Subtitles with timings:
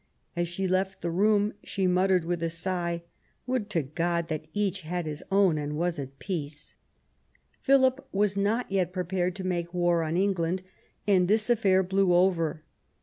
[0.35, 3.03] As she left the room she muttered with a sigh:
[3.45, 6.73] Would to God that each had his own and was at peace''.
[7.61, 10.63] Philip was not yet prepared to make war on England,
[11.05, 12.63] and this affair blew over.